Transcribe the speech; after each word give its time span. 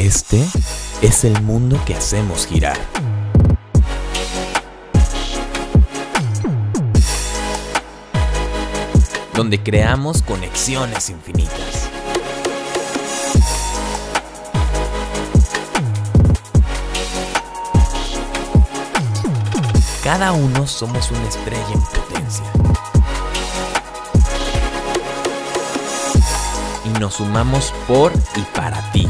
Este 0.00 0.42
es 1.02 1.24
el 1.24 1.42
mundo 1.42 1.78
que 1.84 1.94
hacemos 1.94 2.46
girar. 2.46 2.78
Donde 9.34 9.62
creamos 9.62 10.22
conexiones 10.22 11.10
infinitas. 11.10 11.90
Cada 20.02 20.32
uno 20.32 20.66
somos 20.66 21.10
una 21.10 21.28
estrella 21.28 21.74
en 21.74 21.82
potencia. 21.82 22.44
Y 26.86 26.98
nos 26.98 27.16
sumamos 27.16 27.74
por 27.86 28.14
y 28.34 28.40
para 28.54 28.80
ti. 28.92 29.06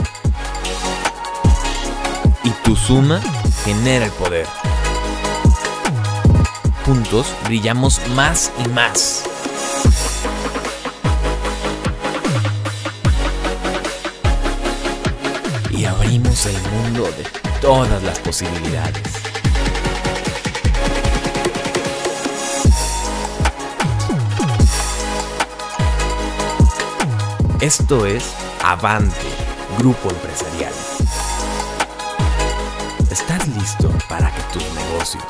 Tu 2.71 2.77
suma 2.77 3.21
genera 3.65 4.05
el 4.05 4.13
poder. 4.13 4.47
Juntos 6.87 7.27
brillamos 7.47 8.01
más 8.15 8.53
y 8.65 8.69
más. 8.69 9.25
Y 15.73 15.85
abrimos 15.85 16.47
el 16.47 16.63
mundo 16.71 17.11
de 17.11 17.25
todas 17.61 18.01
las 18.05 18.21
posibilidades. 18.21 19.03
Esto 27.61 28.07
es 28.07 28.33
Avante, 28.63 29.27
Grupo 29.77 30.09
Empresarial. 30.11 30.90
¿Estás 33.11 33.49
listo 33.57 33.91
para 34.09 34.31
que 34.31 34.41
tus 34.53 34.75
negocios 34.75 35.25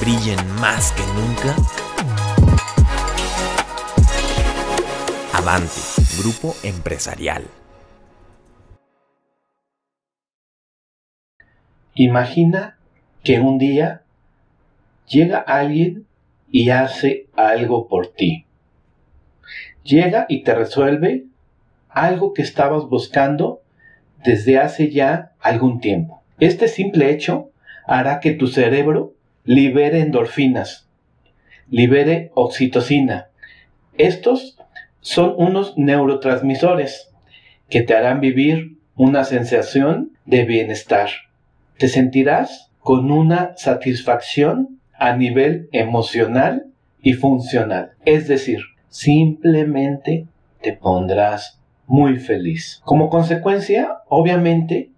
brillen 0.00 0.38
más 0.60 0.92
que 0.92 1.02
nunca? 1.14 1.54
Avante, 5.32 5.80
Grupo 6.18 6.54
Empresarial. 6.62 7.44
Imagina 11.94 12.78
que 13.22 13.40
un 13.40 13.58
día 13.58 14.02
llega 15.06 15.38
alguien 15.38 16.06
y 16.50 16.70
hace 16.70 17.26
algo 17.36 17.88
por 17.88 18.06
ti 18.08 18.46
llega 19.88 20.26
y 20.28 20.42
te 20.42 20.54
resuelve 20.54 21.24
algo 21.88 22.34
que 22.34 22.42
estabas 22.42 22.84
buscando 22.84 23.62
desde 24.28 24.58
hace 24.58 24.90
ya 24.90 25.32
algún 25.40 25.80
tiempo. 25.80 26.22
Este 26.38 26.68
simple 26.68 27.10
hecho 27.10 27.50
hará 27.86 28.20
que 28.20 28.32
tu 28.32 28.46
cerebro 28.46 29.14
libere 29.44 30.00
endorfinas, 30.00 30.86
libere 31.70 32.30
oxitocina. 32.34 33.28
Estos 33.96 34.58
son 35.00 35.32
unos 35.38 35.78
neurotransmisores 35.78 37.08
que 37.70 37.80
te 37.80 37.94
harán 37.94 38.20
vivir 38.20 38.76
una 38.96 39.24
sensación 39.24 40.10
de 40.26 40.44
bienestar. 40.44 41.08
Te 41.78 41.88
sentirás 41.88 42.70
con 42.80 43.10
una 43.10 43.54
satisfacción 43.56 44.78
a 44.92 45.16
nivel 45.16 45.70
emocional 45.72 46.66
y 47.00 47.14
funcional. 47.14 47.92
Es 48.04 48.28
decir, 48.28 48.60
simplemente 48.90 50.26
te 50.60 50.74
pondrás 50.74 51.57
muy 51.88 52.18
feliz. 52.18 52.80
Como 52.84 53.10
consecuencia, 53.10 53.98
obviamente, 54.08 54.90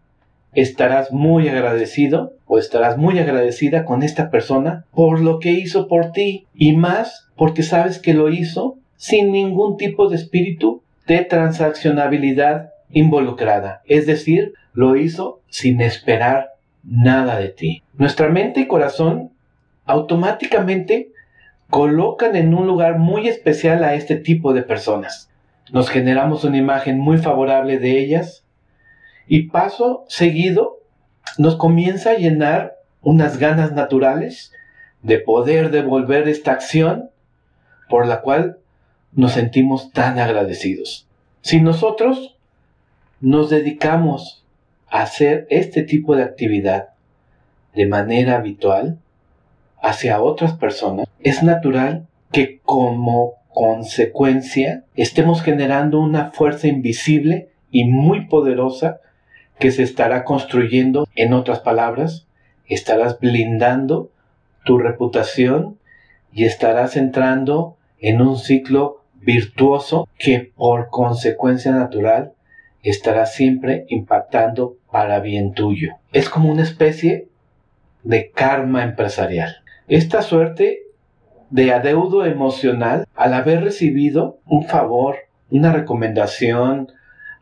estarás 0.53 1.13
muy 1.13 1.49
agradecido 1.49 2.35
o 2.47 2.59
estarás 2.59 2.99
muy 2.99 3.19
agradecida 3.19 3.85
con 3.85 4.03
esta 4.03 4.31
persona 4.31 4.85
por 4.93 5.21
lo 5.21 5.39
que 5.39 5.53
hizo 5.53 5.89
por 5.89 6.13
ti 6.13 6.47
y 6.55 6.77
más 6.77 7.29
porque 7.37 7.63
sabes 7.63 7.99
que 7.99 8.13
lo 8.13 8.29
hizo 8.29 8.77
sin 8.97 9.33
ningún 9.33 9.77
tipo 9.77 10.09
de 10.09 10.17
espíritu 10.17 10.83
de 11.07 11.25
transaccionabilidad 11.25 12.73
involucrada. 12.91 13.83
Es 13.87 14.07
decir, 14.07 14.53
lo 14.75 14.97
hizo 14.97 15.41
sin 15.49 15.81
esperar 15.81 16.51
nada 16.83 17.39
de 17.39 17.49
ti. 17.49 17.83
Nuestra 17.97 18.29
mente 18.29 18.61
y 18.61 18.67
corazón 18.67 19.31
automáticamente 19.87 21.11
colocan 21.69 22.37
en 22.37 22.53
un 22.53 22.67
lugar 22.67 22.99
muy 22.99 23.29
especial 23.29 23.85
a 23.85 23.95
este 23.95 24.17
tipo 24.17 24.53
de 24.53 24.63
personas. 24.63 25.30
Nos 25.73 25.89
generamos 25.89 26.45
una 26.45 26.57
imagen 26.57 26.99
muy 26.99 27.19
favorable 27.19 27.79
de 27.79 27.99
ellas 27.99 28.45
y 29.27 29.49
paso 29.49 30.05
seguido 30.09 30.79
nos 31.39 31.57
comienza 31.57 32.11
a 32.11 32.17
llenar 32.17 32.77
unas 33.03 33.39
ganas 33.39 33.73
naturales 33.73 34.53
de 35.03 35.19
poder 35.19 35.71
devolver 35.71 36.29
esta 36.29 36.53
acción 36.53 37.11
por 37.89 38.07
la 38.07 38.21
cual 38.21 38.59
nos 39.13 39.33
sentimos 39.33 39.93
tan 39.93 40.19
agradecidos. 40.19 41.07
Si 41.41 41.61
nosotros 41.61 42.37
nos 43.21 43.51
dedicamos 43.51 44.45
a 44.89 45.03
hacer 45.03 45.47
este 45.51 45.83
tipo 45.83 46.17
de 46.17 46.25
actividad 46.25 46.91
de 47.75 47.87
manera 47.87 48.37
habitual, 48.37 48.99
hacia 49.83 50.21
otras 50.21 50.53
personas, 50.53 51.09
es 51.21 51.43
natural 51.43 52.07
que 52.33 52.61
como 52.61 53.35
consecuencia 53.53 54.85
estemos 54.95 55.43
generando 55.43 56.01
una 56.01 56.31
fuerza 56.31 56.69
invisible 56.69 57.51
y 57.71 57.85
muy 57.85 58.27
poderosa 58.27 59.01
que 59.59 59.71
se 59.71 59.83
estará 59.83 60.25
construyendo, 60.25 61.07
en 61.15 61.35
otras 61.35 61.61
palabras, 61.61 62.27
estarás 62.67 63.21
blindando 63.21 64.11
tu 64.65 64.79
reputación 64.79 65.79
y 66.33 66.45
estarás 66.45 66.97
entrando 66.97 67.77
en 67.99 68.23
un 68.23 68.39
ciclo 68.39 69.03
virtuoso 69.21 70.09
que 70.19 70.53
por 70.57 70.89
consecuencia 70.89 71.73
natural 71.73 72.33
estará 72.83 73.27
siempre 73.27 73.85
impactando 73.89 74.77
para 74.91 75.21
bien 75.21 75.53
tuyo. 75.53 75.97
Es 76.13 76.31
como 76.31 76.51
una 76.51 76.63
especie 76.63 77.29
de 78.03 78.31
karma 78.31 78.83
empresarial. 78.83 79.57
Esta 79.89 80.23
suerte 80.23 80.85
de 81.51 81.73
adeudo 81.73 82.25
emocional 82.25 83.07
al 83.15 83.35
haber 83.35 83.63
recibido 83.65 84.39
un 84.47 84.65
favor, 84.65 85.17
una 85.51 85.73
recomendación, 85.73 86.89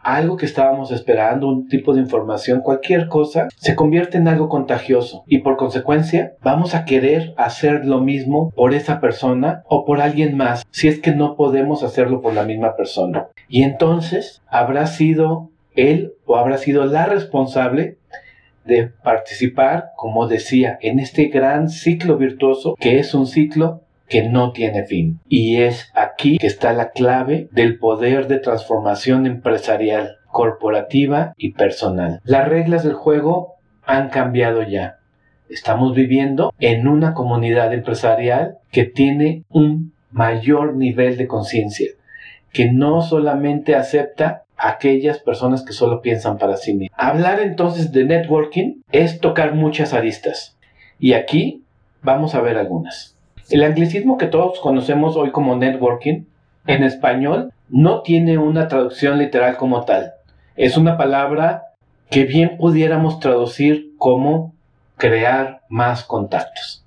algo 0.00 0.36
que 0.36 0.46
estábamos 0.46 0.90
esperando, 0.90 1.48
un 1.48 1.68
tipo 1.68 1.92
de 1.92 2.00
información, 2.00 2.60
cualquier 2.60 3.08
cosa, 3.08 3.48
se 3.56 3.74
convierte 3.74 4.16
en 4.16 4.28
algo 4.28 4.48
contagioso 4.48 5.24
y 5.26 5.38
por 5.38 5.56
consecuencia 5.56 6.34
vamos 6.42 6.74
a 6.74 6.84
querer 6.84 7.34
hacer 7.36 7.84
lo 7.84 8.00
mismo 8.00 8.50
por 8.50 8.74
esa 8.74 9.00
persona 9.00 9.62
o 9.68 9.84
por 9.84 10.00
alguien 10.00 10.36
más 10.36 10.64
si 10.70 10.88
es 10.88 11.00
que 11.00 11.12
no 11.12 11.36
podemos 11.36 11.82
hacerlo 11.82 12.22
por 12.22 12.32
la 12.32 12.44
misma 12.44 12.76
persona. 12.76 13.28
Y 13.48 13.62
entonces 13.62 14.42
habrá 14.48 14.86
sido 14.86 15.50
él 15.74 16.14
o 16.24 16.36
habrá 16.36 16.58
sido 16.58 16.86
la 16.86 17.06
responsable 17.06 17.98
de 18.64 18.86
participar, 19.02 19.90
como 19.96 20.28
decía, 20.28 20.78
en 20.82 20.98
este 21.00 21.26
gran 21.26 21.70
ciclo 21.70 22.18
virtuoso 22.18 22.74
que 22.78 22.98
es 22.98 23.14
un 23.14 23.26
ciclo 23.26 23.82
que 24.08 24.28
no 24.28 24.52
tiene 24.52 24.84
fin. 24.84 25.20
Y 25.28 25.56
es 25.56 25.90
aquí 25.94 26.38
que 26.38 26.46
está 26.46 26.72
la 26.72 26.90
clave 26.90 27.48
del 27.52 27.78
poder 27.78 28.26
de 28.26 28.38
transformación 28.38 29.26
empresarial, 29.26 30.16
corporativa 30.30 31.34
y 31.36 31.52
personal. 31.52 32.20
Las 32.24 32.48
reglas 32.48 32.84
del 32.84 32.94
juego 32.94 33.54
han 33.84 34.08
cambiado 34.08 34.62
ya. 34.62 34.98
Estamos 35.48 35.94
viviendo 35.94 36.52
en 36.58 36.88
una 36.88 37.14
comunidad 37.14 37.72
empresarial 37.72 38.58
que 38.70 38.84
tiene 38.84 39.44
un 39.48 39.92
mayor 40.10 40.76
nivel 40.76 41.16
de 41.16 41.26
conciencia, 41.26 41.90
que 42.52 42.70
no 42.70 43.00
solamente 43.02 43.74
acepta 43.74 44.44
aquellas 44.56 45.20
personas 45.20 45.64
que 45.64 45.72
solo 45.72 46.02
piensan 46.02 46.36
para 46.36 46.56
sí 46.56 46.74
mismas. 46.74 46.98
Hablar 46.98 47.40
entonces 47.40 47.92
de 47.92 48.04
networking 48.04 48.82
es 48.90 49.20
tocar 49.20 49.54
muchas 49.54 49.94
aristas. 49.94 50.58
Y 50.98 51.12
aquí 51.12 51.62
vamos 52.02 52.34
a 52.34 52.40
ver 52.40 52.58
algunas. 52.58 53.17
El 53.50 53.64
anglicismo 53.64 54.18
que 54.18 54.26
todos 54.26 54.60
conocemos 54.60 55.16
hoy 55.16 55.30
como 55.30 55.56
networking, 55.56 56.24
en 56.66 56.82
español, 56.84 57.52
no 57.70 58.02
tiene 58.02 58.36
una 58.36 58.68
traducción 58.68 59.18
literal 59.18 59.56
como 59.56 59.86
tal. 59.86 60.12
Es 60.54 60.76
una 60.76 60.98
palabra 60.98 61.68
que 62.10 62.24
bien 62.24 62.58
pudiéramos 62.58 63.20
traducir 63.20 63.94
como 63.96 64.54
crear 64.98 65.62
más 65.70 66.04
contactos. 66.04 66.84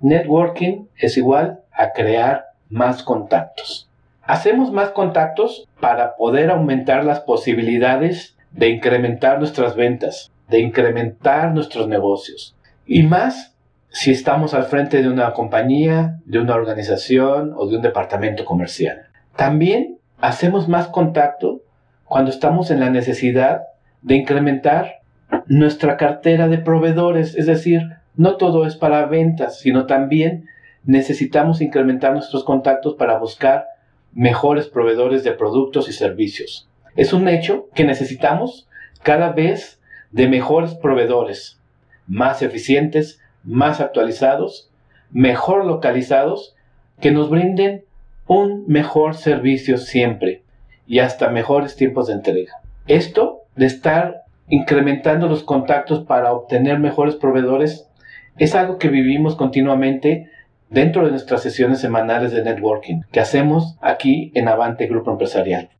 Networking 0.00 0.86
es 0.96 1.18
igual 1.18 1.60
a 1.70 1.92
crear 1.92 2.46
más 2.70 3.02
contactos. 3.02 3.90
Hacemos 4.22 4.72
más 4.72 4.90
contactos 4.90 5.68
para 5.80 6.16
poder 6.16 6.50
aumentar 6.50 7.04
las 7.04 7.20
posibilidades 7.20 8.38
de 8.52 8.70
incrementar 8.70 9.38
nuestras 9.38 9.76
ventas, 9.76 10.30
de 10.48 10.60
incrementar 10.60 11.52
nuestros 11.52 11.88
negocios. 11.88 12.56
Y 12.86 13.02
más 13.02 13.54
si 13.90 14.12
estamos 14.12 14.54
al 14.54 14.64
frente 14.64 15.02
de 15.02 15.08
una 15.08 15.32
compañía, 15.32 16.18
de 16.24 16.38
una 16.38 16.54
organización 16.54 17.52
o 17.56 17.66
de 17.66 17.76
un 17.76 17.82
departamento 17.82 18.44
comercial. 18.44 19.08
También 19.36 19.98
hacemos 20.20 20.68
más 20.68 20.88
contacto 20.88 21.62
cuando 22.04 22.30
estamos 22.30 22.70
en 22.70 22.80
la 22.80 22.90
necesidad 22.90 23.62
de 24.02 24.16
incrementar 24.16 25.00
nuestra 25.46 25.96
cartera 25.96 26.48
de 26.48 26.58
proveedores, 26.58 27.36
es 27.36 27.46
decir, 27.46 27.82
no 28.16 28.36
todo 28.36 28.66
es 28.66 28.76
para 28.76 29.06
ventas, 29.06 29.58
sino 29.58 29.86
también 29.86 30.46
necesitamos 30.84 31.60
incrementar 31.60 32.12
nuestros 32.12 32.44
contactos 32.44 32.94
para 32.94 33.18
buscar 33.18 33.66
mejores 34.12 34.68
proveedores 34.68 35.24
de 35.24 35.32
productos 35.32 35.88
y 35.88 35.92
servicios. 35.92 36.68
Es 36.96 37.12
un 37.12 37.28
hecho 37.28 37.68
que 37.74 37.84
necesitamos 37.84 38.68
cada 39.02 39.30
vez 39.30 39.80
de 40.10 40.28
mejores 40.28 40.74
proveedores, 40.74 41.60
más 42.06 42.42
eficientes, 42.42 43.20
más 43.44 43.80
actualizados, 43.80 44.70
mejor 45.10 45.64
localizados, 45.64 46.54
que 47.00 47.10
nos 47.10 47.30
brinden 47.30 47.84
un 48.26 48.64
mejor 48.68 49.16
servicio 49.16 49.78
siempre 49.78 50.42
y 50.86 51.00
hasta 51.00 51.30
mejores 51.30 51.76
tiempos 51.76 52.06
de 52.06 52.14
entrega. 52.14 52.54
Esto 52.86 53.40
de 53.56 53.66
estar 53.66 54.22
incrementando 54.48 55.28
los 55.28 55.42
contactos 55.42 56.04
para 56.04 56.32
obtener 56.32 56.78
mejores 56.78 57.16
proveedores 57.16 57.88
es 58.36 58.54
algo 58.54 58.78
que 58.78 58.88
vivimos 58.88 59.36
continuamente 59.36 60.30
dentro 60.68 61.04
de 61.04 61.10
nuestras 61.10 61.42
sesiones 61.42 61.80
semanales 61.80 62.32
de 62.32 62.44
networking 62.44 63.02
que 63.10 63.20
hacemos 63.20 63.76
aquí 63.80 64.30
en 64.34 64.48
Avante 64.48 64.86
Grupo 64.86 65.10
Empresarial. 65.10 65.70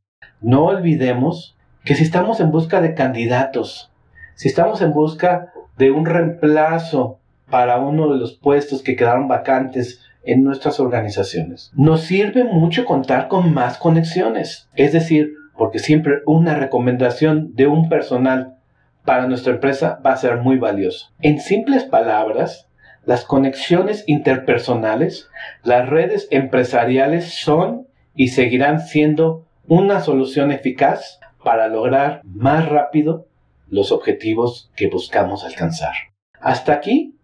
No 0.41 0.65
olvidemos 0.65 1.57
que 1.85 1.95
si 1.95 2.03
estamos 2.03 2.41
en 2.41 2.51
busca 2.51 2.81
de 2.81 2.95
candidatos, 2.95 3.93
si 4.35 4.49
estamos 4.49 4.83
en 4.83 4.93
busca 4.93 5.53
de 5.79 5.91
un 5.91 6.07
reemplazo 6.07 7.20
para 7.51 7.79
uno 7.79 8.13
de 8.13 8.19
los 8.19 8.37
puestos 8.37 8.83
que 8.83 8.97
quedaron 8.97 9.29
vacantes 9.29 10.01
en 10.25 10.45
nuestras 10.45 10.81
organizaciones, 10.81 11.71
nos 11.75 12.03
sirve 12.03 12.45
mucho 12.45 12.85
contar 12.85 13.29
con 13.29 13.53
más 13.53 13.79
conexiones. 13.79 14.69
Es 14.75 14.93
decir, 14.93 15.35
porque 15.57 15.79
siempre 15.79 16.21
una 16.27 16.55
recomendación 16.55 17.55
de 17.55 17.67
un 17.67 17.89
personal 17.89 18.57
para 19.05 19.27
nuestra 19.27 19.55
empresa 19.55 20.01
va 20.05 20.13
a 20.13 20.17
ser 20.17 20.39
muy 20.39 20.59
valioso. 20.59 21.13
En 21.21 21.41
simples 21.41 21.85
palabras, 21.85 22.69
las 23.05 23.25
conexiones 23.25 24.05
interpersonales, 24.07 25.29
las 25.65 25.89
redes 25.89 26.29
empresariales 26.31 27.35
son 27.35 27.87
y 28.15 28.29
seguirán 28.29 28.81
siendo 28.81 29.47
una 29.67 30.01
solución 30.01 30.51
eficaz 30.53 31.21
para 31.43 31.69
lograr 31.69 32.21
más 32.25 32.69
rápido 32.69 33.27
los 33.69 33.93
objetivos 33.93 34.71
que 34.77 34.89
buscamos 34.89 35.45
alcanzar. 35.45 35.95
Hasta 36.41 36.73
aquí, 36.73 37.17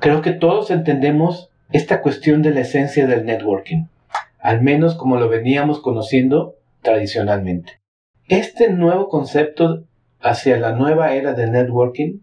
creo 0.00 0.22
que 0.22 0.32
todos 0.32 0.70
entendemos 0.70 1.50
esta 1.70 2.02
cuestión 2.02 2.42
de 2.42 2.50
la 2.50 2.60
esencia 2.60 3.06
del 3.06 3.24
networking, 3.24 3.84
al 4.40 4.62
menos 4.62 4.96
como 4.96 5.16
lo 5.16 5.28
veníamos 5.28 5.80
conociendo 5.80 6.56
tradicionalmente. 6.82 7.80
Este 8.26 8.70
nuevo 8.70 9.08
concepto 9.08 9.84
hacia 10.20 10.58
la 10.58 10.72
nueva 10.72 11.12
era 11.14 11.34
del 11.34 11.52
networking 11.52 12.20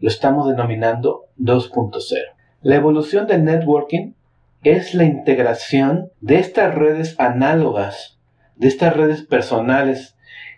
lo 0.00 0.08
estamos 0.08 0.48
denominando 0.48 1.26
2.0. 1.38 2.00
La 2.60 2.76
evolución 2.76 3.26
del 3.26 3.44
networking 3.44 4.12
es 4.62 4.94
la 4.94 5.04
integración 5.04 6.10
de 6.20 6.38
estas 6.38 6.74
redes 6.74 7.18
análogas, 7.18 8.18
de 8.56 8.68
estas 8.68 8.96
redes 8.96 9.22
personales, 9.22 10.16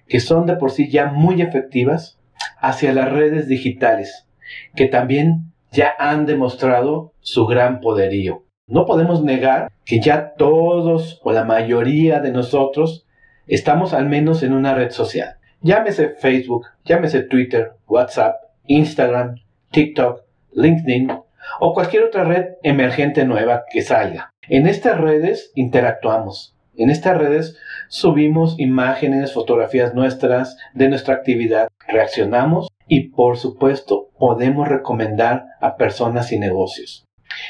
que 0.09 0.21
son 0.21 0.47
de 0.47 0.57
por 0.57 0.71
sí 0.71 0.91
ya 0.91 1.07
muy 1.07 1.43
efectivas, 1.43 2.19
hacia 2.61 2.93
las 2.93 3.11
redes 3.13 3.49
digitales, 3.49 4.27
que 4.75 4.87
también 4.87 5.53
ya 5.77 5.95
han 5.99 6.25
demostrado 6.25 7.13
su 7.21 7.47
gran 7.47 7.81
poderío. 7.81 8.45
No 8.67 8.87
podemos 8.87 9.23
negar 9.23 9.71
que 9.85 10.01
ya 10.01 10.33
todos 10.37 11.21
o 11.23 11.33
la 11.33 11.45
mayoría 11.45 12.21
de 12.21 12.33
nosotros 12.33 13.07
estamos 13.47 13.93
al 13.93 14.09
menos 14.09 14.43
en 14.43 14.55
una 14.55 14.75
red 14.75 14.91
social. 14.91 15.37
Llámese 15.61 16.15
Facebook, 16.15 16.67
llámese 16.85 17.23
Twitter, 17.23 17.73
WhatsApp, 17.87 18.37
Instagram, 18.67 19.37
TikTok, 19.71 20.23
LinkedIn 20.53 21.13
o 21.61 21.75
cualquier 21.75 22.05
otra 22.05 22.25
red 22.25 22.55
emergente 22.63 23.27
nueva 23.27 23.65
que 23.71 23.83
salga. 23.83 24.33
En 24.49 24.67
estas 24.67 24.99
redes 24.99 25.53
interactuamos. 25.55 26.57
En 26.75 26.91
estas 26.91 27.19
redes 27.19 27.59
subimos 27.89 28.59
imágenes, 28.59 29.35
fotografías 29.35 29.95
nuestras 29.95 30.57
de 30.75 30.89
nuestra 30.89 31.15
actividad, 31.15 31.69
reaccionamos 31.87 32.69
y 32.89 33.09
por 33.09 33.37
supuesto 33.37 34.06
podemos 34.19 34.69
recomendar 34.69 35.47
a 35.61 35.77
personas 35.77 36.33
y 36.33 36.39
negocios. 36.39 37.05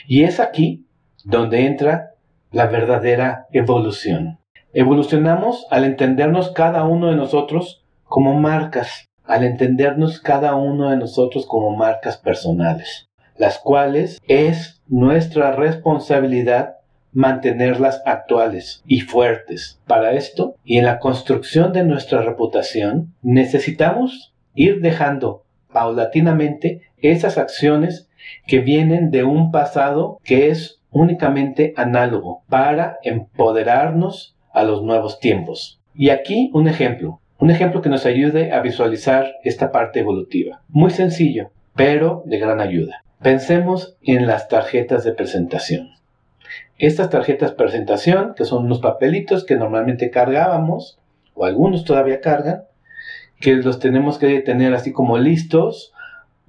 Y 0.07 0.25
es 0.25 0.41
aquí 0.41 0.87
donde 1.25 1.67
entra 1.67 2.13
la 2.53 2.67
verdadera 2.67 3.47
evolución. 3.53 4.39
Evolucionamos 4.73 5.67
al 5.71 5.85
entendernos 5.85 6.51
cada 6.53 6.85
uno 6.85 7.09
de 7.09 7.17
nosotros 7.17 7.85
como 8.05 8.35
marcas, 8.35 9.07
al 9.25 9.45
entendernos 9.45 10.21
cada 10.21 10.55
uno 10.55 10.91
de 10.91 10.97
nosotros 10.97 11.47
como 11.47 11.75
marcas 11.75 12.19
personales, 12.19 13.09
las 13.37 13.59
cuales 13.59 14.21
es 14.29 14.83
nuestra 14.87 15.53
responsabilidad 15.53 16.77
mantenerlas 17.13 18.03
actuales 18.05 18.83
y 18.87 19.01
fuertes. 19.01 19.81
Para 19.87 20.13
esto 20.13 20.57
y 20.65 20.77
en 20.77 20.85
la 20.85 20.99
construcción 20.99 21.73
de 21.73 21.83
nuestra 21.83 22.21
reputación 22.21 23.15
necesitamos 23.23 24.35
ir 24.55 24.83
dejando 24.83 25.46
paulatinamente 25.77 26.81
esas 27.03 27.37
acciones 27.37 28.09
que 28.47 28.61
vienen 28.61 29.11
de 29.11 29.25
un 29.25 29.51
pasado 29.51 30.19
que 30.25 30.49
es 30.49 30.81
únicamente 30.91 31.75
análogo 31.77 32.45
para 32.49 32.97
empoderarnos 33.03 34.39
a 34.55 34.65
los 34.65 34.83
nuevos 34.83 35.21
tiempos. 35.21 35.79
Y 35.95 36.09
aquí 36.09 36.51
un 36.55 36.67
ejemplo, 36.67 37.21
un 37.39 37.51
ejemplo 37.51 37.83
que 37.83 37.91
nos 37.91 38.07
ayude 38.07 38.53
a 38.53 38.61
visualizar 38.61 39.35
esta 39.45 39.71
parte 39.71 40.01
evolutiva. 40.01 40.63
Muy 40.69 40.93
sencillo, 40.93 41.51
pero 41.75 42.23
de 42.25 42.39
gran 42.39 42.63
ayuda. 42.63 43.05
Pensemos 43.21 43.99
en 44.03 44.27
las 44.27 44.49
tarjetas 44.49 45.05
de 45.05 45.13
presentación. 45.13 45.91
Estas 46.79 47.11
tarjetas 47.11 47.51
de 47.51 47.57
presentación, 47.57 48.33
que 48.35 48.47
son 48.47 48.65
unos 48.65 48.81
papelitos 48.81 49.45
que 49.45 49.57
normalmente 49.57 50.11
cargábamos, 50.11 50.99
o 51.35 51.45
algunos 51.45 51.85
todavía 51.85 52.23
cargan, 52.23 52.63
que 53.41 53.55
los 53.55 53.79
tenemos 53.79 54.19
que 54.19 54.41
tener 54.41 54.75
así 54.75 54.93
como 54.93 55.19
listos 55.19 55.93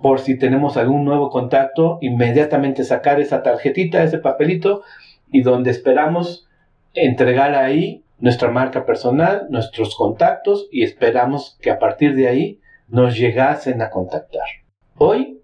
por 0.02 0.20
si 0.20 0.38
tenemos 0.38 0.78
algún 0.78 1.06
nuevo 1.06 1.30
contacto, 1.30 1.98
inmediatamente 2.02 2.84
sacar 2.84 3.20
esa 3.20 3.42
tarjetita, 3.42 4.04
ese 4.04 4.20
papelito, 4.20 4.84
y 5.32 5.42
donde 5.42 5.72
esperamos 5.72 6.48
entregar 6.94 7.56
ahí 7.56 8.04
nuestra 8.20 8.50
marca 8.50 8.86
personal, 8.86 9.48
nuestros 9.50 9.96
contactos 9.96 10.68
y 10.72 10.84
esperamos 10.84 11.58
que 11.62 11.72
a 11.72 11.80
partir 11.80 12.16
de 12.16 12.28
ahí 12.28 12.60
nos 12.88 13.18
llegasen 13.18 13.82
a 13.82 13.90
contactar. 13.90 14.48
Hoy, 14.98 15.42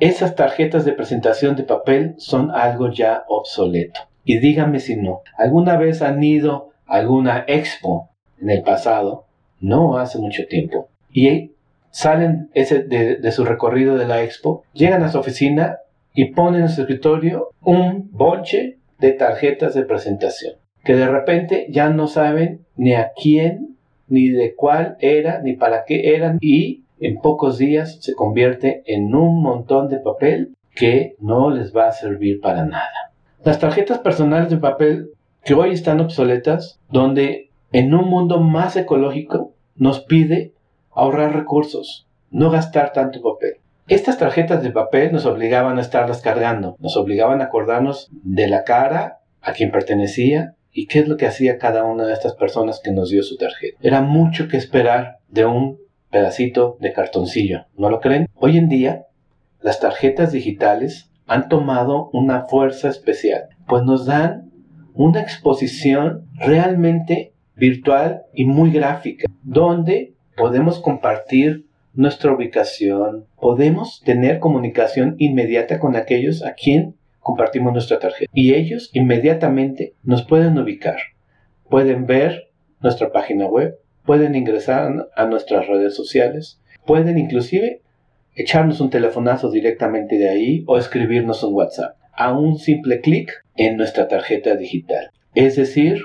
esas 0.00 0.34
tarjetas 0.34 0.84
de 0.84 0.92
presentación 0.92 1.56
de 1.56 1.64
papel 1.64 2.14
son 2.18 2.50
algo 2.50 2.90
ya 2.90 3.24
obsoleto. 3.28 4.00
Y 4.24 4.38
díganme 4.38 4.80
si 4.80 4.96
no, 4.96 5.22
¿alguna 5.36 5.76
vez 5.76 6.02
han 6.02 6.22
ido 6.22 6.70
a 6.86 6.96
alguna 6.96 7.44
expo 7.46 8.10
en 8.40 8.50
el 8.50 8.62
pasado? 8.62 9.26
No 9.64 9.98
hace 9.98 10.18
mucho 10.18 10.46
tiempo. 10.46 10.88
Y 11.12 11.52
salen 11.90 12.50
ese 12.54 12.82
de, 12.82 13.16
de 13.16 13.32
su 13.32 13.44
recorrido 13.44 13.96
de 13.96 14.06
la 14.06 14.22
expo, 14.22 14.64
llegan 14.72 15.02
a 15.02 15.10
su 15.10 15.18
oficina 15.18 15.78
y 16.14 16.32
ponen 16.32 16.62
en 16.62 16.68
su 16.68 16.82
escritorio 16.82 17.50
un 17.62 18.10
bonche 18.12 18.78
de 18.98 19.12
tarjetas 19.12 19.74
de 19.74 19.84
presentación 19.84 20.54
que 20.84 20.94
de 20.94 21.08
repente 21.08 21.66
ya 21.70 21.88
no 21.88 22.06
saben 22.06 22.66
ni 22.76 22.92
a 22.92 23.12
quién, 23.20 23.76
ni 24.06 24.28
de 24.28 24.54
cuál 24.54 24.96
era, 25.00 25.40
ni 25.40 25.54
para 25.54 25.84
qué 25.84 26.14
eran, 26.14 26.38
y 26.40 26.84
en 27.00 27.16
pocos 27.16 27.58
días 27.58 27.98
se 28.00 28.14
convierte 28.14 28.82
en 28.86 29.14
un 29.14 29.42
montón 29.42 29.88
de 29.88 29.98
papel 29.98 30.54
que 30.74 31.16
no 31.18 31.50
les 31.50 31.74
va 31.74 31.88
a 31.88 31.92
servir 31.92 32.40
para 32.40 32.64
nada. 32.64 33.12
Las 33.42 33.58
tarjetas 33.58 33.98
personales 33.98 34.50
de 34.50 34.58
papel 34.58 35.10
que 35.42 35.54
hoy 35.54 35.70
están 35.72 36.00
obsoletas, 36.00 36.78
donde 36.90 37.50
en 37.72 37.94
un 37.94 38.08
mundo 38.08 38.40
más 38.40 38.76
ecológico 38.76 39.53
nos 39.76 40.00
pide 40.00 40.52
ahorrar 40.92 41.34
recursos, 41.34 42.06
no 42.30 42.50
gastar 42.50 42.92
tanto 42.92 43.22
papel. 43.22 43.54
Estas 43.86 44.18
tarjetas 44.18 44.62
de 44.62 44.70
papel 44.70 45.12
nos 45.12 45.26
obligaban 45.26 45.78
a 45.78 45.82
estarlas 45.82 46.22
cargando, 46.22 46.76
nos 46.78 46.96
obligaban 46.96 47.40
a 47.40 47.44
acordarnos 47.44 48.08
de 48.22 48.48
la 48.48 48.64
cara 48.64 49.18
a 49.42 49.52
quien 49.52 49.70
pertenecía, 49.70 50.54
¿Y 50.76 50.88
qué 50.88 50.98
es 50.98 51.08
lo 51.08 51.16
que 51.16 51.26
hacía 51.26 51.56
cada 51.56 51.84
una 51.84 52.04
de 52.04 52.12
estas 52.12 52.34
personas 52.34 52.80
que 52.82 52.90
nos 52.90 53.08
dio 53.08 53.22
su 53.22 53.36
tarjeta? 53.36 53.78
Era 53.80 54.00
mucho 54.00 54.48
que 54.48 54.56
esperar 54.56 55.18
de 55.28 55.46
un 55.46 55.78
pedacito 56.10 56.76
de 56.80 56.92
cartoncillo, 56.92 57.66
¿no 57.76 57.90
lo 57.90 58.00
creen? 58.00 58.28
Hoy 58.34 58.58
en 58.58 58.68
día, 58.68 59.06
las 59.62 59.78
tarjetas 59.78 60.32
digitales 60.32 61.12
han 61.28 61.48
tomado 61.48 62.10
una 62.12 62.46
fuerza 62.46 62.88
especial, 62.88 63.44
pues 63.68 63.84
nos 63.84 64.04
dan 64.04 64.50
una 64.94 65.20
exposición 65.20 66.26
realmente 66.34 67.33
virtual 67.56 68.22
y 68.34 68.44
muy 68.44 68.70
gráfica, 68.70 69.26
donde 69.42 70.14
podemos 70.36 70.80
compartir 70.80 71.66
nuestra 71.94 72.32
ubicación, 72.32 73.26
podemos 73.40 74.02
tener 74.04 74.40
comunicación 74.40 75.14
inmediata 75.18 75.78
con 75.78 75.96
aquellos 75.96 76.44
a 76.44 76.54
quien 76.54 76.96
compartimos 77.20 77.72
nuestra 77.72 77.98
tarjeta 77.98 78.30
y 78.34 78.54
ellos 78.54 78.90
inmediatamente 78.92 79.94
nos 80.02 80.24
pueden 80.24 80.58
ubicar. 80.58 80.96
Pueden 81.68 82.06
ver 82.06 82.50
nuestra 82.80 83.12
página 83.12 83.46
web, 83.46 83.78
pueden 84.04 84.34
ingresar 84.34 85.08
a 85.16 85.26
nuestras 85.26 85.66
redes 85.66 85.94
sociales, 85.94 86.60
pueden 86.84 87.16
inclusive 87.16 87.80
echarnos 88.34 88.80
un 88.80 88.90
telefonazo 88.90 89.50
directamente 89.50 90.18
de 90.18 90.28
ahí 90.28 90.64
o 90.66 90.76
escribirnos 90.78 91.42
un 91.44 91.54
WhatsApp 91.54 91.96
a 92.12 92.36
un 92.36 92.58
simple 92.58 93.00
clic 93.00 93.30
en 93.56 93.76
nuestra 93.76 94.08
tarjeta 94.08 94.56
digital. 94.56 95.10
Es 95.34 95.56
decir, 95.56 96.00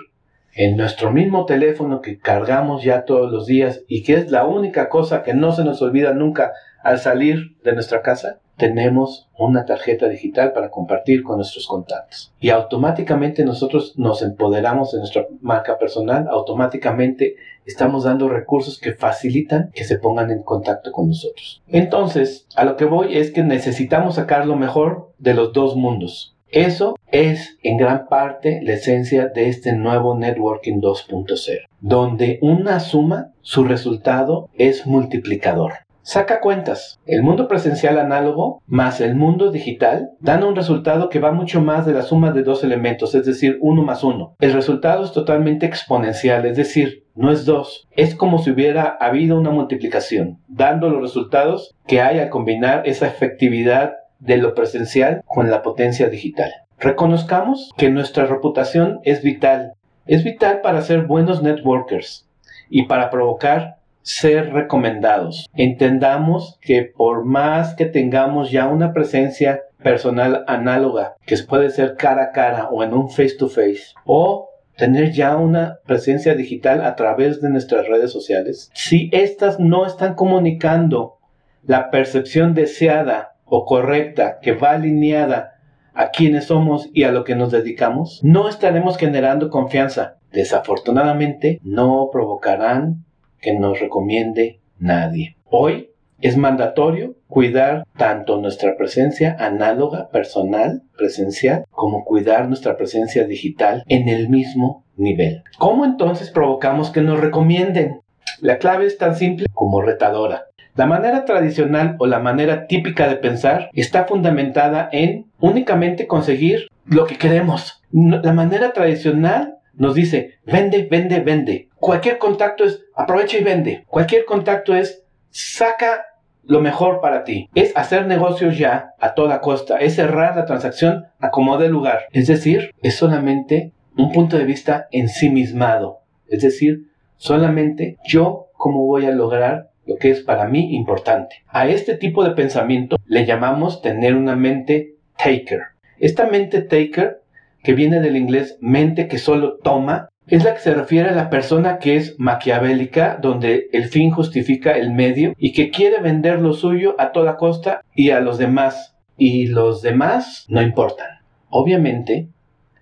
en 0.59 0.75
nuestro 0.75 1.09
mismo 1.09 1.45
teléfono 1.45 2.01
que 2.01 2.19
cargamos 2.19 2.83
ya 2.83 3.05
todos 3.05 3.31
los 3.31 3.45
días 3.45 3.83
y 3.87 4.03
que 4.03 4.15
es 4.15 4.29
la 4.29 4.45
única 4.45 4.89
cosa 4.89 5.23
que 5.23 5.33
no 5.33 5.53
se 5.53 5.63
nos 5.63 5.81
olvida 5.81 6.11
nunca 6.11 6.51
al 6.83 6.99
salir 6.99 7.55
de 7.63 7.71
nuestra 7.71 8.01
casa, 8.01 8.39
tenemos 8.57 9.29
una 9.37 9.63
tarjeta 9.63 10.09
digital 10.09 10.51
para 10.51 10.69
compartir 10.69 11.23
con 11.23 11.37
nuestros 11.37 11.65
contactos. 11.65 12.33
Y 12.41 12.49
automáticamente 12.49 13.45
nosotros 13.45 13.93
nos 13.95 14.21
empoderamos 14.21 14.91
de 14.91 14.97
nuestra 14.97 15.27
marca 15.39 15.77
personal, 15.77 16.27
automáticamente 16.29 17.37
estamos 17.65 18.03
dando 18.03 18.27
recursos 18.27 18.79
que 18.79 18.91
facilitan 18.91 19.71
que 19.73 19.85
se 19.85 19.97
pongan 19.97 20.29
en 20.29 20.43
contacto 20.43 20.91
con 20.91 21.07
nosotros. 21.07 21.63
Entonces, 21.69 22.47
a 22.57 22.65
lo 22.65 22.75
que 22.75 22.83
voy 22.83 23.17
es 23.17 23.31
que 23.31 23.43
necesitamos 23.43 24.15
sacar 24.15 24.45
lo 24.45 24.57
mejor 24.57 25.13
de 25.19 25.35
los 25.35 25.53
dos 25.53 25.77
mundos. 25.77 26.35
Eso 26.51 26.95
es 27.11 27.59
en 27.61 27.77
gran 27.77 28.07
parte 28.07 28.59
la 28.63 28.73
esencia 28.73 29.27
de 29.27 29.49
este 29.49 29.73
nuevo 29.73 30.17
Networking 30.17 30.81
2.0, 30.81 31.67
donde 31.79 32.39
una 32.41 32.79
suma, 32.79 33.33
su 33.41 33.65
resultado 33.65 34.49
es 34.57 34.87
multiplicador. 34.87 35.73
Saca 36.01 36.41
cuentas. 36.41 36.99
El 37.05 37.21
mundo 37.21 37.47
presencial 37.47 37.99
análogo 37.99 38.63
más 38.65 38.99
el 38.99 39.13
mundo 39.13 39.51
digital 39.51 40.09
dan 40.19 40.43
un 40.43 40.55
resultado 40.55 41.07
que 41.09 41.19
va 41.19 41.31
mucho 41.31 41.61
más 41.61 41.85
de 41.85 41.93
la 41.93 42.01
suma 42.01 42.31
de 42.31 42.41
dos 42.41 42.63
elementos, 42.63 43.13
es 43.13 43.27
decir, 43.27 43.59
uno 43.61 43.83
más 43.83 44.03
uno. 44.03 44.33
El 44.39 44.53
resultado 44.53 45.03
es 45.03 45.11
totalmente 45.11 45.67
exponencial, 45.67 46.47
es 46.47 46.57
decir, 46.57 47.03
no 47.13 47.31
es 47.31 47.45
dos. 47.45 47.87
Es 47.91 48.15
como 48.15 48.39
si 48.39 48.49
hubiera 48.49 48.97
habido 48.99 49.37
una 49.37 49.51
multiplicación, 49.51 50.39
dando 50.47 50.89
los 50.89 51.01
resultados 51.01 51.75
que 51.85 52.01
hay 52.01 52.17
al 52.17 52.29
combinar 52.29 52.87
esa 52.87 53.05
efectividad 53.05 53.93
de 54.19 54.37
lo 54.37 54.53
presencial 54.53 55.23
con 55.25 55.49
la 55.49 55.61
potencia 55.61 56.09
digital. 56.09 56.51
Reconozcamos 56.77 57.71
que 57.77 57.89
nuestra 57.89 58.25
reputación 58.25 58.99
es 59.03 59.21
vital. 59.21 59.73
Es 60.05 60.23
vital 60.23 60.61
para 60.61 60.81
ser 60.81 61.01
buenos 61.01 61.41
networkers 61.41 62.27
y 62.69 62.85
para 62.85 63.09
provocar 63.09 63.79
ser 64.01 64.53
recomendados. 64.53 65.47
Entendamos 65.55 66.57
que 66.61 66.83
por 66.83 67.25
más 67.25 67.75
que 67.75 67.85
tengamos 67.85 68.49
ya 68.51 68.67
una 68.67 68.93
presencia 68.93 69.61
personal 69.83 70.43
análoga, 70.47 71.15
que 71.25 71.37
puede 71.37 71.69
ser 71.69 71.95
cara 71.95 72.23
a 72.23 72.31
cara 72.31 72.69
o 72.69 72.83
en 72.83 72.93
un 72.93 73.09
face 73.09 73.35
to 73.37 73.47
face, 73.47 73.93
o 74.05 74.49
tener 74.77 75.11
ya 75.11 75.35
una 75.35 75.79
presencia 75.85 76.35
digital 76.35 76.83
a 76.83 76.95
través 76.95 77.41
de 77.41 77.49
nuestras 77.49 77.87
redes 77.87 78.11
sociales, 78.11 78.71
si 78.73 79.09
estas 79.13 79.59
no 79.59 79.85
están 79.85 80.15
comunicando 80.15 81.17
la 81.63 81.91
percepción 81.91 82.53
deseada 82.53 83.28
o 83.49 83.65
correcta 83.65 84.39
que 84.41 84.53
va 84.53 84.71
alineada 84.71 85.55
a 85.93 86.11
quienes 86.11 86.45
somos 86.45 86.89
y 86.93 87.03
a 87.03 87.11
lo 87.11 87.23
que 87.23 87.35
nos 87.35 87.51
dedicamos, 87.51 88.19
no 88.23 88.47
estaremos 88.47 88.97
generando 88.97 89.49
confianza. 89.49 90.17
Desafortunadamente, 90.31 91.59
no 91.63 92.09
provocarán 92.11 93.03
que 93.41 93.53
nos 93.53 93.79
recomiende 93.79 94.59
nadie. 94.77 95.35
Hoy 95.49 95.89
es 96.21 96.37
mandatorio 96.37 97.15
cuidar 97.27 97.85
tanto 97.97 98.39
nuestra 98.39 98.75
presencia 98.75 99.35
análoga, 99.39 100.09
personal, 100.09 100.83
presencial, 100.97 101.65
como 101.71 102.03
cuidar 102.03 102.47
nuestra 102.47 102.77
presencia 102.77 103.23
digital 103.25 103.83
en 103.87 104.09
el 104.09 104.29
mismo 104.29 104.83
nivel. 104.97 105.43
¿Cómo 105.57 105.85
entonces 105.85 106.29
provocamos 106.29 106.91
que 106.91 107.01
nos 107.01 107.19
recomienden? 107.19 108.01
La 108.41 108.57
clave 108.57 108.85
es 108.85 108.97
tan 108.97 109.15
simple 109.15 109.47
como 109.53 109.81
retadora. 109.81 110.45
La 110.79 110.85
manera 110.85 111.25
tradicional 111.25 111.97
o 111.99 112.07
la 112.07 112.19
manera 112.19 112.65
típica 112.65 113.09
de 113.09 113.17
pensar 113.17 113.69
está 113.73 114.05
fundamentada 114.05 114.87
en 114.93 115.25
únicamente 115.41 116.07
conseguir 116.07 116.69
lo 116.85 117.05
que 117.05 117.17
queremos. 117.17 117.83
La 117.91 118.31
manera 118.31 118.71
tradicional 118.71 119.57
nos 119.73 119.93
dice, 119.93 120.35
vende, 120.45 120.87
vende, 120.89 121.19
vende. 121.19 121.67
Cualquier 121.75 122.17
contacto 122.17 122.63
es 122.63 122.81
aprovecha 122.95 123.37
y 123.37 123.43
vende. 123.43 123.83
Cualquier 123.87 124.23
contacto 124.23 124.73
es 124.73 125.03
saca 125.31 126.05
lo 126.45 126.61
mejor 126.61 127.01
para 127.01 127.25
ti. 127.25 127.49
Es 127.55 127.75
hacer 127.75 128.07
negocios 128.07 128.57
ya 128.57 128.93
a 129.01 129.15
toda 129.15 129.41
costa. 129.41 129.79
Es 129.79 129.95
cerrar 129.95 130.37
la 130.37 130.45
transacción 130.45 131.07
a 131.19 131.29
como 131.29 131.57
de 131.57 131.67
lugar. 131.67 132.03
Es 132.13 132.27
decir, 132.27 132.73
es 132.81 132.95
solamente 132.95 133.73
un 133.97 134.13
punto 134.13 134.37
de 134.37 134.45
vista 134.45 134.87
ensimismado. 134.91 136.03
Es 136.29 136.41
decir, 136.41 136.85
solamente 137.17 137.97
yo 138.05 138.47
cómo 138.53 138.85
voy 138.85 139.07
a 139.07 139.11
lograr 139.11 139.68
lo 139.89 139.95
que 139.95 140.11
es 140.11 140.21
para 140.21 140.47
mí 140.47 140.75
importante. 140.75 141.37
A 141.47 141.67
este 141.67 141.97
tipo 141.97 142.23
de 142.23 142.31
pensamiento 142.31 142.97
le 143.07 143.25
llamamos 143.25 143.81
tener 143.81 144.15
una 144.15 144.35
mente 144.35 144.93
taker. 145.17 145.61
Esta 145.97 146.27
mente 146.27 146.61
taker 146.61 147.21
que 147.63 147.73
viene 147.73 147.99
del 147.99 148.15
inglés 148.15 148.57
mente 148.61 149.07
que 149.07 149.17
solo 149.17 149.57
toma, 149.57 150.09
es 150.27 150.43
la 150.43 150.53
que 150.53 150.59
se 150.59 150.75
refiere 150.75 151.09
a 151.09 151.15
la 151.15 151.31
persona 151.31 151.79
que 151.79 151.95
es 151.95 152.19
maquiavélica, 152.19 153.17
donde 153.19 153.67
el 153.73 153.85
fin 153.85 154.11
justifica 154.11 154.73
el 154.73 154.91
medio 154.93 155.33
y 155.39 155.53
que 155.53 155.71
quiere 155.71 155.99
vender 156.01 156.39
lo 156.39 156.53
suyo 156.53 156.95
a 156.99 157.11
toda 157.11 157.37
costa 157.37 157.81
y 157.95 158.11
a 158.11 158.19
los 158.19 158.37
demás. 158.37 158.95
Y 159.17 159.47
los 159.47 159.81
demás 159.81 160.45
no 160.47 160.61
importan. 160.61 161.07
Obviamente, 161.49 162.27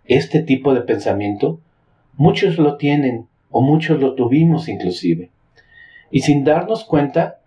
este 0.04 0.44
tipo 0.44 0.74
de 0.74 0.82
pensamiento, 0.82 1.62
muchos 2.18 2.58
lo 2.58 2.76
tienen 2.76 3.28
o 3.50 3.62
muchos 3.62 4.00
lo 4.00 4.14
tuvimos 4.14 4.68
inclusive. 4.68 5.32
Y 6.12 6.22
sin 6.22 6.44
darnos 6.44 6.84
cuenta 6.86 7.40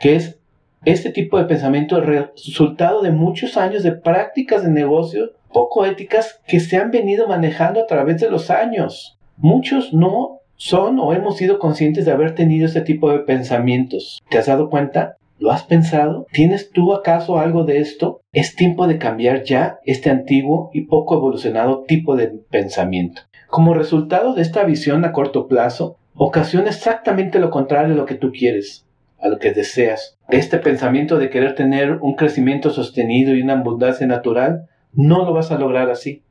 que 0.00 0.16
es 0.16 0.38
este 0.84 1.10
tipo 1.10 1.38
de 1.38 1.44
pensamiento 1.44 1.96
el 1.96 2.04
resultado 2.04 3.02
de 3.02 3.10
muchos 3.10 3.56
años 3.56 3.82
de 3.82 3.92
prácticas 3.92 4.62
de 4.62 4.70
negocio 4.70 5.32
poco 5.52 5.86
éticas 5.86 6.40
que 6.46 6.60
se 6.60 6.76
han 6.76 6.90
venido 6.90 7.28
manejando 7.28 7.80
a 7.80 7.86
través 7.86 8.20
de 8.20 8.30
los 8.30 8.50
años. 8.50 9.18
Muchos 9.36 9.94
no 9.94 10.40
son 10.56 10.98
o 10.98 11.12
hemos 11.12 11.36
sido 11.36 11.58
conscientes 11.58 12.04
de 12.04 12.12
haber 12.12 12.34
tenido 12.34 12.66
ese 12.66 12.80
tipo 12.80 13.10
de 13.10 13.20
pensamientos. 13.20 14.20
¿Te 14.28 14.38
has 14.38 14.46
dado 14.46 14.68
cuenta? 14.68 15.16
¿Lo 15.38 15.50
has 15.50 15.64
pensado? 15.64 16.26
¿Tienes 16.32 16.70
tú 16.70 16.92
acaso 16.94 17.38
algo 17.38 17.64
de 17.64 17.78
esto? 17.78 18.20
Es 18.32 18.54
tiempo 18.54 18.86
de 18.86 18.98
cambiar 18.98 19.42
ya 19.42 19.78
este 19.84 20.10
antiguo 20.10 20.70
y 20.72 20.82
poco 20.82 21.16
evolucionado 21.16 21.84
tipo 21.86 22.16
de 22.16 22.28
pensamiento. 22.28 23.22
Como 23.48 23.74
resultado 23.74 24.34
de 24.34 24.42
esta 24.42 24.64
visión 24.64 25.04
a 25.04 25.12
corto 25.12 25.46
plazo, 25.46 25.96
ocasiona 26.14 26.68
exactamente 26.68 27.38
lo 27.38 27.50
contrario 27.50 27.90
de 27.90 27.96
lo 27.96 28.06
que 28.06 28.14
tú 28.14 28.32
quieres, 28.32 28.86
a 29.20 29.28
lo 29.28 29.38
que 29.38 29.52
deseas. 29.52 30.16
Este 30.28 30.58
pensamiento 30.58 31.18
de 31.18 31.30
querer 31.30 31.54
tener 31.54 31.98
un 32.00 32.14
crecimiento 32.14 32.70
sostenido 32.70 33.34
y 33.34 33.42
una 33.42 33.54
abundancia 33.54 34.06
natural 34.06 34.68
no 34.92 35.24
lo 35.24 35.32
vas 35.32 35.50
a 35.50 35.58
lograr 35.58 35.90
así. 35.90 36.22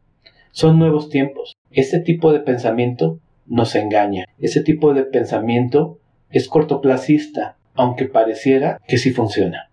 Son 0.52 0.80
nuevos 0.80 1.10
tiempos. 1.10 1.54
Ese 1.72 2.00
tipo 2.00 2.32
de 2.32 2.40
pensamiento 2.40 3.20
nos 3.46 3.76
engaña. 3.76 4.26
Ese 4.40 4.62
tipo 4.62 4.94
de 4.94 5.04
pensamiento 5.04 6.00
es 6.30 6.48
cortoplacista, 6.48 7.58
aunque 7.74 8.06
pareciera 8.06 8.80
que 8.88 8.98
sí 8.98 9.12
funciona. 9.12 9.72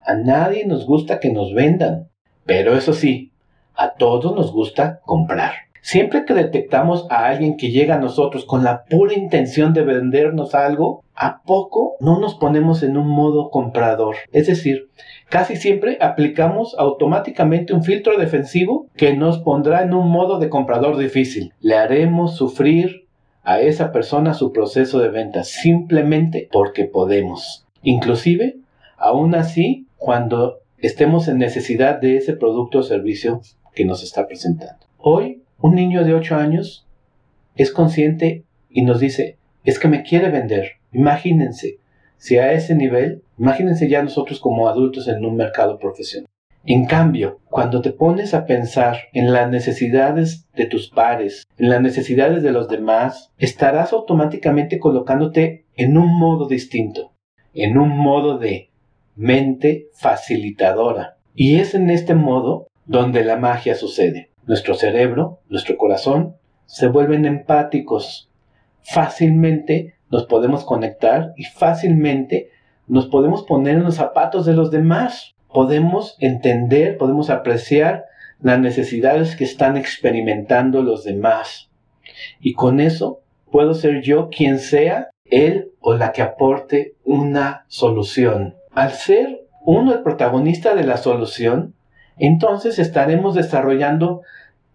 A 0.00 0.14
nadie 0.14 0.66
nos 0.66 0.86
gusta 0.86 1.18
que 1.18 1.32
nos 1.32 1.54
vendan, 1.54 2.08
pero 2.44 2.76
eso 2.76 2.92
sí, 2.92 3.32
a 3.74 3.94
todos 3.94 4.34
nos 4.34 4.52
gusta 4.52 5.00
comprar. 5.04 5.65
Siempre 5.86 6.24
que 6.24 6.34
detectamos 6.34 7.06
a 7.10 7.26
alguien 7.26 7.56
que 7.56 7.70
llega 7.70 7.94
a 7.94 8.00
nosotros 8.00 8.44
con 8.44 8.64
la 8.64 8.82
pura 8.86 9.14
intención 9.14 9.72
de 9.72 9.82
vendernos 9.82 10.56
algo, 10.56 11.04
¿a 11.14 11.42
poco 11.42 11.94
no 12.00 12.18
nos 12.18 12.34
ponemos 12.34 12.82
en 12.82 12.96
un 12.96 13.06
modo 13.06 13.50
comprador? 13.50 14.16
Es 14.32 14.48
decir, 14.48 14.88
casi 15.28 15.54
siempre 15.54 15.96
aplicamos 16.00 16.74
automáticamente 16.76 17.72
un 17.72 17.84
filtro 17.84 18.18
defensivo 18.18 18.88
que 18.96 19.14
nos 19.14 19.38
pondrá 19.38 19.84
en 19.84 19.94
un 19.94 20.10
modo 20.10 20.40
de 20.40 20.48
comprador 20.48 20.96
difícil. 20.96 21.52
Le 21.60 21.76
haremos 21.76 22.34
sufrir 22.34 23.06
a 23.44 23.60
esa 23.60 23.92
persona 23.92 24.34
su 24.34 24.52
proceso 24.52 24.98
de 24.98 25.10
venta 25.10 25.44
simplemente 25.44 26.48
porque 26.50 26.86
podemos. 26.86 27.64
Inclusive, 27.84 28.56
aún 28.96 29.36
así, 29.36 29.86
cuando 29.98 30.58
estemos 30.78 31.28
en 31.28 31.38
necesidad 31.38 32.00
de 32.00 32.16
ese 32.16 32.32
producto 32.32 32.80
o 32.80 32.82
servicio 32.82 33.40
que 33.72 33.84
nos 33.84 34.02
está 34.02 34.26
presentando. 34.26 34.84
Hoy 34.98 35.35
un 35.58 35.74
niño 35.74 36.04
de 36.04 36.14
8 36.14 36.36
años 36.36 36.86
es 37.54 37.72
consciente 37.72 38.44
y 38.68 38.82
nos 38.82 39.00
dice, 39.00 39.38
es 39.64 39.78
que 39.78 39.88
me 39.88 40.02
quiere 40.02 40.30
vender. 40.30 40.72
Imagínense, 40.92 41.78
si 42.18 42.38
a 42.38 42.52
ese 42.52 42.74
nivel, 42.74 43.22
imagínense 43.38 43.88
ya 43.88 44.02
nosotros 44.02 44.38
como 44.40 44.68
adultos 44.68 45.08
en 45.08 45.24
un 45.24 45.36
mercado 45.36 45.78
profesional. 45.78 46.28
En 46.64 46.86
cambio, 46.86 47.40
cuando 47.48 47.80
te 47.80 47.92
pones 47.92 48.34
a 48.34 48.44
pensar 48.44 48.96
en 49.12 49.32
las 49.32 49.48
necesidades 49.48 50.46
de 50.54 50.66
tus 50.66 50.90
pares, 50.90 51.44
en 51.58 51.68
las 51.68 51.80
necesidades 51.80 52.42
de 52.42 52.52
los 52.52 52.68
demás, 52.68 53.32
estarás 53.38 53.92
automáticamente 53.92 54.78
colocándote 54.78 55.64
en 55.76 55.96
un 55.96 56.18
modo 56.18 56.48
distinto, 56.48 57.12
en 57.54 57.78
un 57.78 57.96
modo 57.96 58.38
de 58.38 58.70
mente 59.14 59.86
facilitadora. 59.94 61.16
Y 61.34 61.60
es 61.60 61.74
en 61.74 61.88
este 61.88 62.14
modo 62.14 62.66
donde 62.84 63.24
la 63.24 63.36
magia 63.36 63.74
sucede 63.74 64.30
nuestro 64.46 64.74
cerebro, 64.74 65.40
nuestro 65.48 65.76
corazón, 65.76 66.36
se 66.66 66.88
vuelven 66.88 67.24
empáticos. 67.24 68.30
Fácilmente 68.82 69.94
nos 70.10 70.26
podemos 70.26 70.64
conectar 70.64 71.32
y 71.36 71.44
fácilmente 71.44 72.50
nos 72.86 73.06
podemos 73.06 73.44
poner 73.44 73.76
en 73.76 73.84
los 73.84 73.96
zapatos 73.96 74.46
de 74.46 74.54
los 74.54 74.70
demás. 74.70 75.34
Podemos 75.52 76.16
entender, 76.20 76.96
podemos 76.98 77.30
apreciar 77.30 78.04
las 78.40 78.58
necesidades 78.58 79.36
que 79.36 79.44
están 79.44 79.76
experimentando 79.76 80.82
los 80.82 81.04
demás. 81.04 81.70
Y 82.40 82.52
con 82.54 82.80
eso 82.80 83.20
puedo 83.50 83.74
ser 83.74 84.02
yo 84.02 84.28
quien 84.30 84.58
sea 84.58 85.10
él 85.24 85.72
o 85.80 85.94
la 85.94 86.12
que 86.12 86.22
aporte 86.22 86.94
una 87.04 87.64
solución. 87.68 88.56
Al 88.72 88.92
ser 88.92 89.46
uno 89.64 89.92
el 89.92 90.02
protagonista 90.02 90.74
de 90.74 90.84
la 90.84 90.96
solución, 90.96 91.74
entonces 92.18 92.78
estaremos 92.78 93.34
desarrollando 93.34 94.22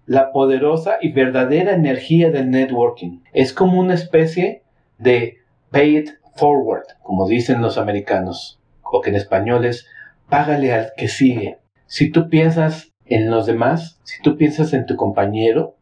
la 0.05 0.31
poderosa 0.31 0.97
y 1.01 1.11
verdadera 1.11 1.73
energía 1.73 2.31
del 2.31 2.49
networking. 2.49 3.19
Es 3.33 3.53
como 3.53 3.79
una 3.79 3.93
especie 3.93 4.63
de 4.97 5.37
pay 5.69 5.97
it 5.97 6.09
forward, 6.35 6.83
como 7.01 7.27
dicen 7.27 7.61
los 7.61 7.77
americanos, 7.77 8.59
o 8.83 9.01
que 9.01 9.09
en 9.09 9.15
español 9.15 9.65
es 9.65 9.87
págale 10.29 10.73
al 10.73 10.91
que 10.97 11.07
sigue. 11.07 11.59
Si 11.85 12.11
tú 12.11 12.29
piensas 12.29 12.93
en 13.05 13.29
los 13.29 13.45
demás, 13.45 13.99
si 14.03 14.21
tú 14.21 14.37
piensas 14.37 14.73
en 14.73 14.85
tu 14.85 14.95
compañero, 14.95 15.75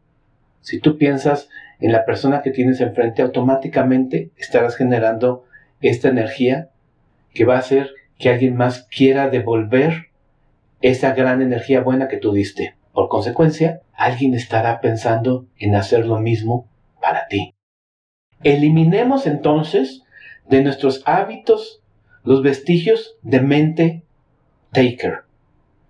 si 0.60 0.80
tú 0.80 0.98
piensas 0.98 1.48
en 1.80 1.92
la 1.92 2.04
persona 2.04 2.42
que 2.42 2.50
tienes 2.50 2.80
enfrente, 2.80 3.22
automáticamente 3.22 4.30
estarás 4.36 4.76
generando 4.76 5.44
esta 5.80 6.08
energía 6.08 6.68
que 7.32 7.44
va 7.44 7.56
a 7.56 7.60
hacer 7.60 7.90
que 8.18 8.28
alguien 8.28 8.56
más 8.56 8.86
quiera 8.94 9.30
devolver 9.30 10.09
esa 10.80 11.12
gran 11.14 11.42
energía 11.42 11.80
buena 11.80 12.08
que 12.08 12.16
tú 12.16 12.32
diste. 12.32 12.76
Por 12.92 13.08
consecuencia, 13.08 13.82
alguien 13.92 14.34
estará 14.34 14.80
pensando 14.80 15.46
en 15.58 15.74
hacer 15.74 16.06
lo 16.06 16.18
mismo 16.18 16.68
para 17.00 17.26
ti. 17.28 17.54
Eliminemos 18.42 19.26
entonces 19.26 20.02
de 20.48 20.62
nuestros 20.62 21.02
hábitos 21.04 21.82
los 22.24 22.42
vestigios 22.42 23.16
de 23.22 23.40
mente 23.40 24.02
taker. 24.72 25.24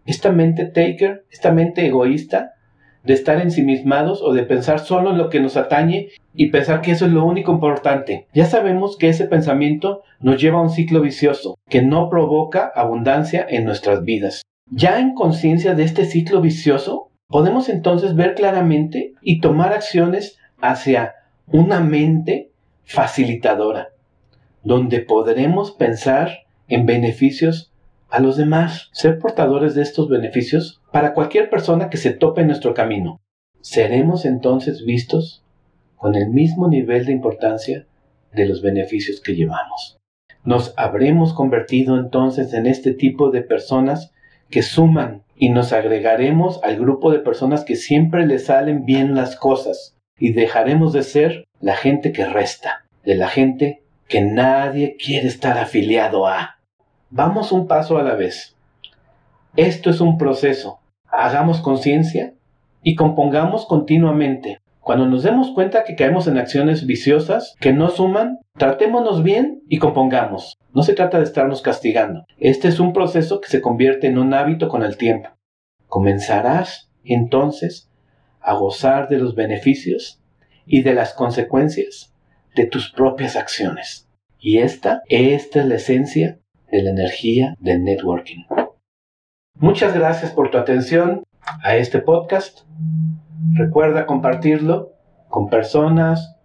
Esta 0.07 0.33
mente 0.33 0.67
taker, 0.67 1.25
esta 1.31 1.53
mente 1.53 1.87
egoísta, 1.87 2.55
de 3.05 3.15
estar 3.15 3.41
ensimismados 3.41 4.21
o 4.23 4.33
de 4.33 4.43
pensar 4.43 4.81
solo 4.81 5.11
en 5.11 5.19
lo 5.19 5.31
que 5.31 5.41
nos 5.41 5.57
atañe 5.57 6.09
y 6.35 6.51
pensar 6.51 6.83
que 6.83 6.93
eso 6.93 7.07
es 7.07 7.13
lo 7.13 7.25
único 7.25 7.53
importante. 7.53 8.27
Ya 8.35 8.45
sabemos 8.45 8.97
que 8.97 9.09
ese 9.09 9.27
pensamiento 9.27 10.03
nos 10.21 10.41
lleva 10.41 10.59
a 10.59 10.63
un 10.63 10.71
ciclo 10.71 11.01
vicioso 11.01 11.57
que 11.69 11.83
no 11.83 12.11
provoca 12.11 12.71
abundancia 12.75 13.47
en 13.49 13.65
nuestras 13.65 14.05
vidas. 14.05 14.43
Ya 14.71 15.01
en 15.01 15.15
conciencia 15.15 15.75
de 15.75 15.83
este 15.83 16.05
ciclo 16.05 16.41
vicioso, 16.41 17.11
podemos 17.27 17.69
entonces 17.69 18.15
ver 18.15 18.35
claramente 18.35 19.15
y 19.21 19.41
tomar 19.41 19.73
acciones 19.73 20.39
hacia 20.61 21.15
una 21.49 21.81
mente 21.81 22.53
facilitadora, 22.85 23.89
donde 24.63 25.01
podremos 25.01 25.73
pensar 25.73 26.41
en 26.69 26.87
beneficios 26.87 27.73
a 28.11 28.21
los 28.21 28.37
demás, 28.37 28.91
ser 28.93 29.19
portadores 29.19 29.75
de 29.75 29.83
estos 29.83 30.09
beneficios 30.09 30.81
para 30.93 31.15
cualquier 31.15 31.51
persona 31.51 31.91
que 31.91 31.97
se 31.97 32.13
tope 32.13 32.43
en 32.43 32.49
nuestro 32.49 32.73
camino. 32.73 33.21
Seremos 33.61 34.25
entonces 34.25 34.85
vistos 34.85 35.45
con 35.97 36.15
el 36.15 36.29
mismo 36.31 36.69
nivel 36.69 37.07
de 37.07 37.13
importancia 37.13 37.87
de 38.33 38.47
los 38.47 38.63
beneficios 38.63 39.21
que 39.21 39.35
llevamos. 39.35 39.99
Nos 40.45 40.75
habremos 40.77 41.35
convertido 41.35 41.99
entonces 41.99 42.55
en 42.55 42.67
este 42.67 42.95
tipo 42.95 43.31
de 43.31 43.43
personas 43.43 44.13
que 44.51 44.63
suman 44.63 45.23
y 45.37 45.49
nos 45.49 45.73
agregaremos 45.73 46.61
al 46.63 46.77
grupo 46.77 47.11
de 47.11 47.21
personas 47.21 47.65
que 47.65 47.77
siempre 47.77 48.27
le 48.27 48.39
salen 48.39 48.85
bien 48.85 49.15
las 49.15 49.37
cosas 49.37 49.97
y 50.19 50.33
dejaremos 50.33 50.93
de 50.93 51.03
ser 51.03 51.45
la 51.61 51.77
gente 51.77 52.13
que 52.13 52.27
resta, 52.27 52.85
de 53.05 53.15
la 53.15 53.29
gente 53.29 53.83
que 54.09 54.21
nadie 54.21 54.97
quiere 55.03 55.29
estar 55.29 55.57
afiliado 55.57 56.27
a. 56.27 56.59
Vamos 57.11 57.53
un 57.53 57.67
paso 57.67 57.97
a 57.97 58.03
la 58.03 58.15
vez. 58.15 58.57
Esto 59.57 59.91
es 59.91 60.01
un 60.01 60.19
proceso. 60.19 60.81
Hagamos 61.09 61.61
conciencia 61.61 62.35
y 62.83 62.95
compongamos 62.95 63.67
continuamente. 63.67 64.60
Cuando 64.81 65.07
nos 65.07 65.23
demos 65.23 65.51
cuenta 65.53 65.85
que 65.85 65.95
caemos 65.95 66.27
en 66.27 66.39
acciones 66.39 66.87
viciosas 66.87 67.55
que 67.61 67.73
no 67.73 67.91
suman, 67.91 68.39
tratémonos 68.57 69.23
bien 69.23 69.63
y 69.69 69.79
compongamos. 69.79 70.55
No 70.73 70.83
se 70.83 70.95
trata 70.95 71.19
de 71.19 71.25
estarnos 71.25 71.63
castigando. 71.63 72.25
Este 72.39 72.69
es 72.69 72.81
un 72.81 72.93
proceso 72.93 73.41
que 73.41 73.49
se 73.49 73.61
convierte 73.61 74.07
en 74.07 74.19
un 74.19 74.33
hábito 74.33 74.69
con 74.69 74.83
el 74.83 74.97
tiempo. 74.97 75.29
Comenzarás 75.87 76.91
entonces 77.05 77.91
a 78.41 78.55
gozar 78.55 79.09
de 79.09 79.19
los 79.19 79.35
beneficios 79.35 80.23
y 80.65 80.83
de 80.83 80.95
las 80.95 81.13
consecuencias 81.13 82.15
de 82.55 82.67
tus 82.67 82.91
propias 82.91 83.37
acciones. 83.37 84.09
Y 84.39 84.59
esta, 84.59 85.03
es 85.09 85.55
la 85.55 85.75
esencia 85.75 86.41
de 86.71 86.83
la 86.83 86.91
energía 86.91 87.55
del 87.61 87.85
networking. 87.85 88.45
Muchas 89.55 89.95
gracias 89.95 90.33
por 90.33 90.51
tu 90.51 90.57
atención 90.57 91.23
a 91.63 91.77
este 91.77 91.99
podcast. 91.99 92.61
Recuerda 93.55 94.07
compartirlo 94.07 94.93
con 95.29 95.49
personas, 95.49 96.37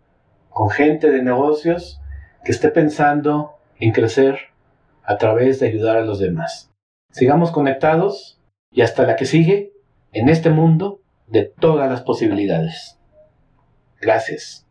con 0.49 0.69
gente 0.69 1.11
de 1.11 1.21
negocios 1.21 2.01
que 2.43 2.51
esté 2.51 2.69
pensando 2.69 3.55
en 3.79 3.91
crecer 3.91 4.37
a 5.03 5.17
través 5.17 5.59
de 5.59 5.67
ayudar 5.67 5.97
a 5.97 6.05
los 6.05 6.19
demás. 6.19 6.71
Sigamos 7.11 7.51
conectados 7.51 8.41
y 8.71 8.81
hasta 8.81 9.05
la 9.05 9.15
que 9.15 9.25
sigue 9.25 9.73
en 10.11 10.29
este 10.29 10.49
mundo 10.49 11.01
de 11.27 11.43
todas 11.43 11.89
las 11.89 12.01
posibilidades. 12.01 12.99
Gracias. 13.99 14.64